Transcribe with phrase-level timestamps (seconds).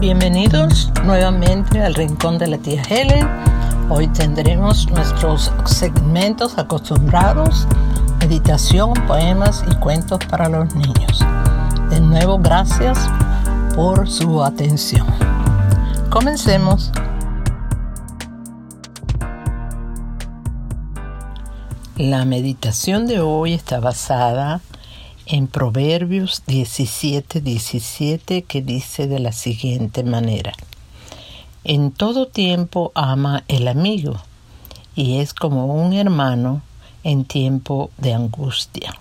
[0.00, 3.28] Bienvenidos nuevamente al Rincón de la Tía Helen.
[3.90, 7.68] Hoy tendremos nuestros segmentos acostumbrados,
[8.18, 11.20] meditación, poemas y cuentos para los niños.
[11.90, 13.10] De nuevo, gracias
[13.76, 15.06] por su atención.
[16.08, 16.92] Comencemos.
[21.98, 24.62] La meditación de hoy está basada
[25.32, 30.52] en Proverbios 17, 17 que dice de la siguiente manera.
[31.62, 34.16] En todo tiempo ama el amigo
[34.96, 36.62] y es como un hermano
[37.04, 38.92] en tiempo de angustia.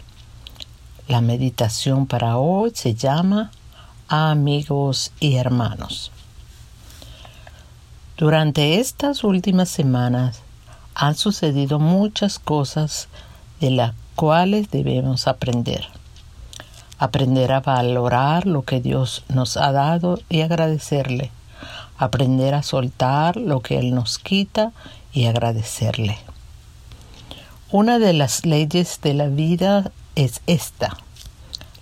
[1.08, 3.50] La meditación para hoy se llama
[4.08, 6.12] Amigos y Hermanos.
[8.18, 10.42] Durante estas últimas semanas
[10.94, 13.08] han sucedido muchas cosas
[13.60, 15.88] de las cuales debemos aprender
[17.00, 21.32] aprender a valorar lo que Dios nos ha dado y agradecerle,
[21.98, 24.74] aprender a soltar lo que Él nos quita
[25.14, 26.20] y agradecerle.
[27.72, 30.98] Una de las leyes de la vida es esta.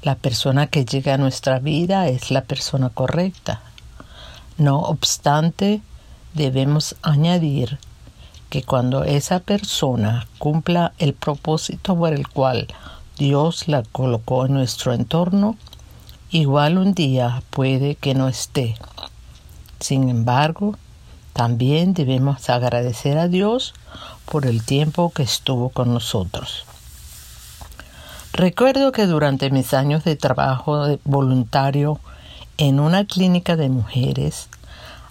[0.03, 3.61] La persona que llega a nuestra vida es la persona correcta.
[4.57, 5.81] No obstante,
[6.33, 7.79] debemos añadir
[8.49, 12.67] que cuando esa persona cumpla el propósito por el cual
[13.17, 15.55] Dios la colocó en nuestro entorno,
[16.29, 18.75] igual un día puede que no esté.
[19.79, 20.75] Sin embargo,
[21.33, 23.73] también debemos agradecer a Dios
[24.25, 26.65] por el tiempo que estuvo con nosotros.
[28.33, 31.99] Recuerdo que durante mis años de trabajo voluntario
[32.57, 34.49] en una clínica de mujeres,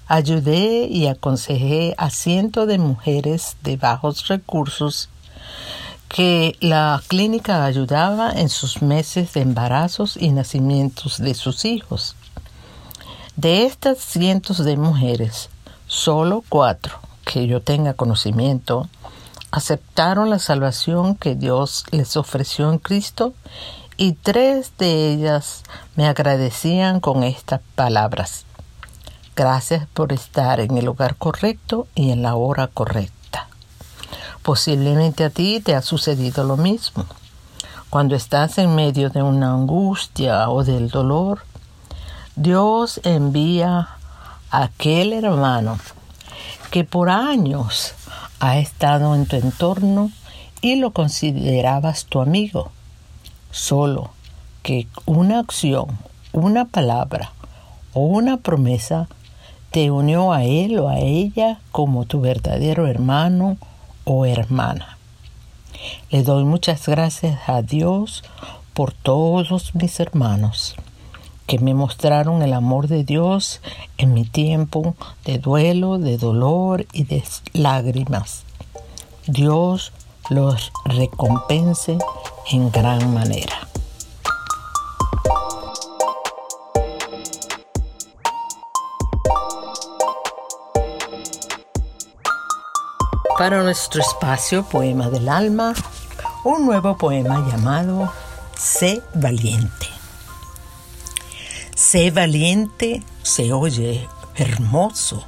[0.06, 5.08] ayudé y aconsejé a cientos de mujeres de bajos recursos
[6.08, 12.16] que la clínica ayudaba en sus meses de embarazos y nacimientos de sus hijos.
[13.36, 15.50] De estas cientos de mujeres,
[15.86, 18.88] solo cuatro, que yo tenga conocimiento,
[19.50, 23.34] aceptaron la salvación que Dios les ofreció en Cristo
[23.96, 25.62] y tres de ellas
[25.96, 28.44] me agradecían con estas palabras.
[29.34, 33.15] Gracias por estar en el lugar correcto y en la hora correcta.
[34.46, 37.04] Posiblemente a ti te ha sucedido lo mismo.
[37.90, 41.40] Cuando estás en medio de una angustia o del dolor,
[42.36, 43.88] Dios envía
[44.52, 45.80] a aquel hermano
[46.70, 47.94] que por años
[48.38, 50.12] ha estado en tu entorno
[50.60, 52.70] y lo considerabas tu amigo.
[53.50, 54.10] Solo
[54.62, 55.88] que una acción,
[56.32, 57.32] una palabra
[57.94, 59.08] o una promesa
[59.72, 63.58] te unió a él o a ella como tu verdadero hermano
[64.06, 64.96] o hermana.
[66.10, 68.24] Le doy muchas gracias a Dios
[68.72, 70.76] por todos mis hermanos
[71.46, 73.60] que me mostraron el amor de Dios
[73.98, 74.94] en mi tiempo
[75.24, 77.22] de duelo, de dolor y de
[77.52, 78.44] lágrimas.
[79.26, 79.92] Dios
[80.28, 81.98] los recompense
[82.50, 83.65] en gran manera.
[93.38, 95.74] Para nuestro espacio Poema del Alma,
[96.42, 98.10] un nuevo poema llamado
[98.56, 99.88] Sé valiente.
[101.74, 105.26] Sé valiente se oye hermoso,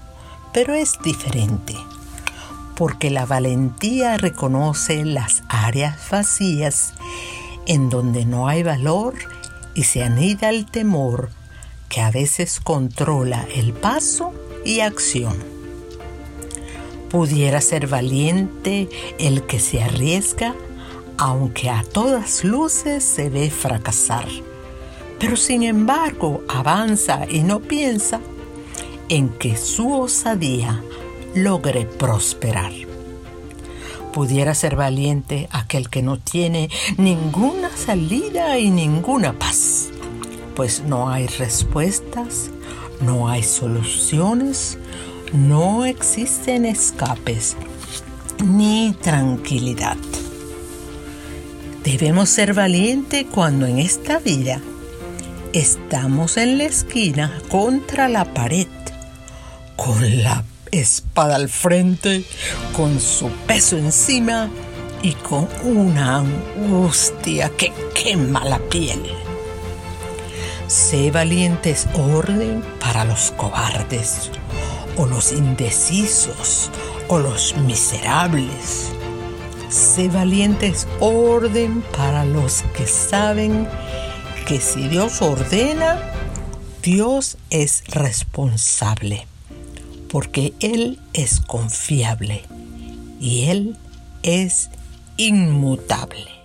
[0.55, 1.77] pero es diferente,
[2.77, 6.95] porque la valentía reconoce las áreas vacías
[7.67, 9.17] en donde no hay valor
[9.75, 11.29] y se anida el temor
[11.91, 14.33] que a veces controla el paso
[14.65, 15.58] y acción.
[17.11, 18.89] Pudiera ser valiente
[19.19, 20.55] el que se arriesga,
[21.17, 24.29] aunque a todas luces se ve fracasar,
[25.19, 28.21] pero sin embargo avanza y no piensa
[29.09, 30.83] en que su osadía
[31.35, 32.73] logre prosperar.
[34.13, 39.91] Pudiera ser valiente aquel que no tiene ninguna salida y ninguna paz,
[40.55, 42.51] pues no hay respuestas,
[43.01, 44.79] no hay soluciones,
[45.33, 47.57] no existen escapes
[48.45, 49.97] ni tranquilidad.
[51.85, 54.61] Debemos ser valientes cuando en esta vida
[55.53, 58.69] estamos en la esquina contra la pared,
[59.77, 62.25] con la espada al frente,
[62.77, 64.51] con su peso encima
[65.03, 69.03] y con una angustia que quema la piel.
[70.67, 74.31] Sé valientes orden para los cobardes
[74.99, 76.71] o los indecisos
[77.09, 78.93] o los miserables.
[79.71, 83.67] Sé valientes orden para los que saben
[84.47, 86.01] que si Dios ordena,
[86.83, 89.27] Dios es responsable
[90.09, 92.43] porque Él es confiable
[93.21, 93.77] y Él
[94.23, 94.71] es
[95.17, 96.38] inmutable.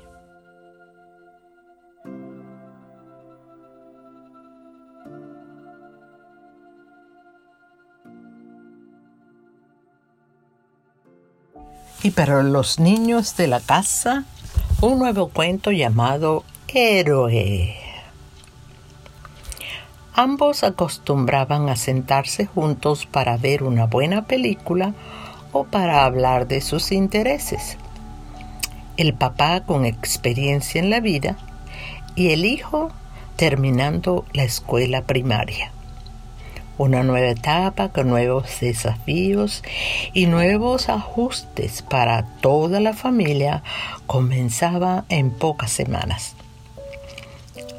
[12.03, 14.25] Y para los niños de la casa,
[14.81, 17.77] un nuevo cuento llamado Héroe.
[20.13, 24.94] Ambos acostumbraban a sentarse juntos para ver una buena película
[25.53, 27.77] o para hablar de sus intereses.
[28.97, 31.38] El papá con experiencia en la vida
[32.15, 32.91] y el hijo
[33.38, 35.71] terminando la escuela primaria.
[36.79, 39.63] Una nueva etapa con nuevos desafíos
[40.11, 43.61] y nuevos ajustes para toda la familia
[44.07, 46.35] comenzaba en pocas semanas.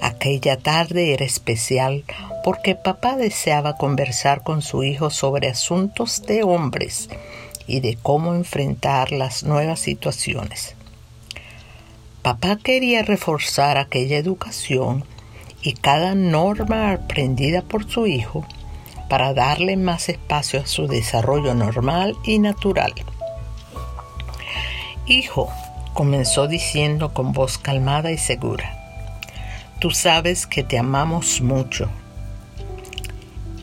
[0.01, 2.05] Aquella tarde era especial
[2.45, 7.09] porque papá deseaba conversar con su hijo sobre asuntos de hombres
[7.67, 10.77] y de cómo enfrentar las nuevas situaciones.
[12.23, 15.05] Papá quería reforzar aquella educación
[15.63, 18.47] y cada norma aprendida por su hijo
[19.09, 22.93] para darle más espacio a su desarrollo normal y natural.
[25.07, 25.51] Hijo,
[25.93, 28.81] comenzó diciendo con voz calmada y segura,
[29.81, 31.91] Tú sabes que te amamos mucho.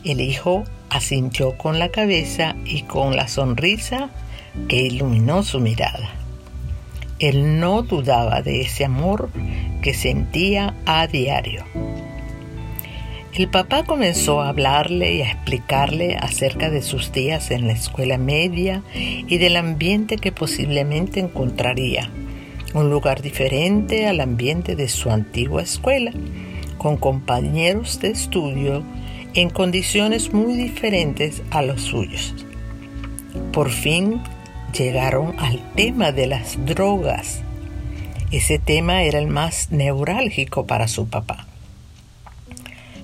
[0.04, 4.10] El hijo asintió con la cabeza y con la sonrisa
[4.68, 6.10] que iluminó su mirada.
[7.18, 9.30] Él no dudaba de ese amor
[9.80, 11.64] que sentía a diario.
[13.34, 18.18] El papá comenzó a hablarle y a explicarle acerca de sus días en la escuela
[18.18, 22.10] media y del ambiente que posiblemente encontraría
[22.74, 26.12] un lugar diferente al ambiente de su antigua escuela,
[26.76, 28.82] con compañeros de estudio
[29.32, 32.34] en condiciones muy diferentes a los suyos.
[33.50, 34.20] Por fin
[34.76, 37.40] llegaron al tema de las drogas.
[38.30, 41.46] Ese tema era el más neurálgico para su papá.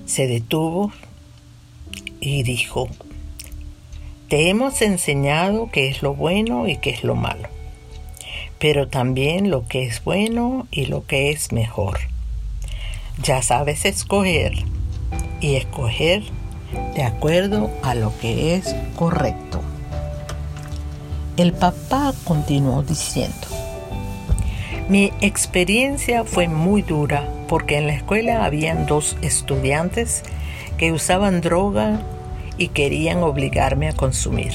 [0.09, 0.91] Se detuvo
[2.19, 2.89] y dijo,
[4.27, 7.47] te hemos enseñado qué es lo bueno y qué es lo malo
[8.59, 11.99] pero también lo que es bueno y lo que es mejor.
[13.23, 14.53] Ya sabes escoger
[15.39, 16.23] y escoger
[16.93, 19.61] de acuerdo a lo que es correcto.
[21.37, 23.47] El papá continuó diciendo,
[24.89, 30.23] mi experiencia fue muy dura porque en la escuela habían dos estudiantes
[30.77, 31.99] que usaban droga
[32.57, 34.53] y querían obligarme a consumir.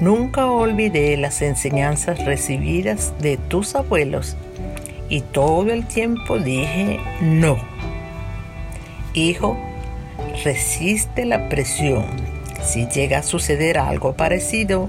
[0.00, 4.36] Nunca olvidé las enseñanzas recibidas de tus abuelos
[5.10, 7.58] y todo el tiempo dije no.
[9.12, 9.58] Hijo,
[10.42, 12.04] resiste la presión.
[12.62, 14.88] Si llega a suceder algo parecido,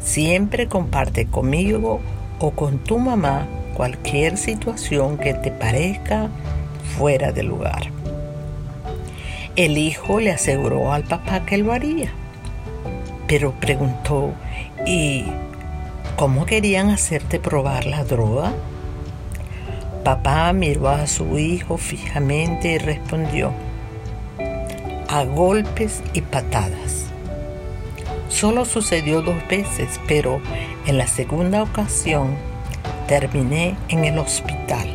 [0.00, 2.00] siempre comparte conmigo
[2.40, 6.28] o con tu mamá cualquier situación que te parezca
[6.96, 7.90] fuera de lugar.
[9.56, 12.12] El hijo le aseguró al papá que lo haría
[13.32, 14.34] pero preguntó,
[14.86, 15.24] ¿y
[16.16, 18.52] cómo querían hacerte probar la droga?
[20.04, 23.52] Papá miró a su hijo fijamente y respondió,
[25.08, 27.06] a golpes y patadas.
[28.28, 30.42] Solo sucedió dos veces, pero
[30.86, 32.36] en la segunda ocasión
[33.20, 34.88] terminé en el hospital.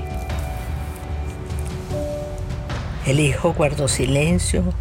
[3.06, 4.74] El hijo guardó silencio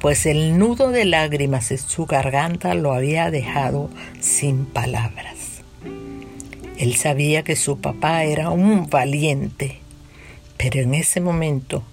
[0.00, 3.88] pues el nudo de lágrimas en su garganta lo había dejado
[4.18, 5.62] sin palabras.
[6.76, 9.78] Él sabía que su papá era un valiente,
[10.56, 11.84] pero en ese momento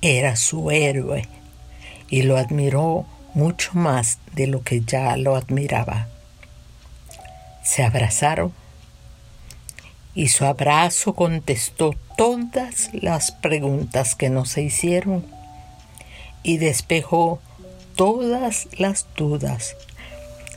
[0.00, 1.28] era su héroe
[2.10, 6.08] y lo admiró mucho más de lo que ya lo admiraba.
[7.62, 8.52] Se abrazaron
[10.16, 15.26] y su abrazo contestó todas las preguntas que no se hicieron
[16.42, 17.38] y despejó
[17.96, 19.76] todas las dudas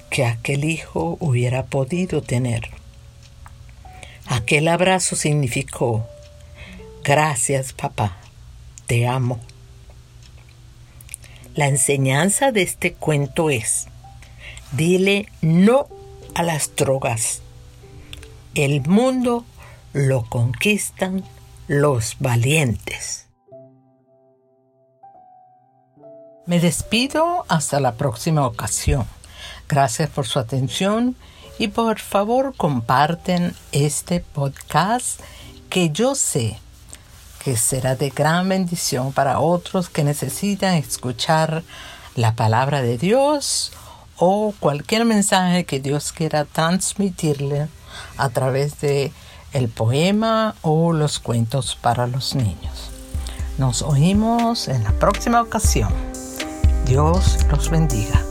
[0.09, 2.69] que aquel hijo hubiera podido tener.
[4.27, 6.07] Aquel abrazo significó,
[7.03, 8.17] gracias papá,
[8.87, 9.41] te amo.
[11.55, 13.87] La enseñanza de este cuento es,
[14.71, 15.89] dile no
[16.33, 17.41] a las drogas.
[18.55, 19.45] El mundo
[19.93, 21.23] lo conquistan
[21.67, 23.27] los valientes.
[26.45, 29.05] Me despido hasta la próxima ocasión.
[29.67, 31.15] Gracias por su atención
[31.59, 35.19] y por favor comparten este podcast
[35.69, 36.57] que yo sé
[37.43, 41.63] que será de gran bendición para otros que necesitan escuchar
[42.15, 43.71] la palabra de Dios
[44.17, 47.67] o cualquier mensaje que Dios quiera transmitirle
[48.17, 49.11] a través de
[49.53, 52.91] el poema o los cuentos para los niños.
[53.57, 55.91] Nos oímos en la próxima ocasión.
[56.85, 58.23] Dios los bendiga.